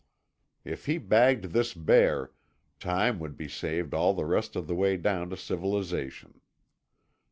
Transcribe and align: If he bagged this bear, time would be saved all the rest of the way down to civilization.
If 0.65 0.87
he 0.87 0.97
bagged 0.97 1.51
this 1.53 1.75
bear, 1.75 2.31
time 2.79 3.19
would 3.19 3.37
be 3.37 3.47
saved 3.47 3.93
all 3.93 4.15
the 4.15 4.25
rest 4.25 4.55
of 4.55 4.65
the 4.65 4.73
way 4.73 4.97
down 4.97 5.29
to 5.29 5.37
civilization. 5.37 6.41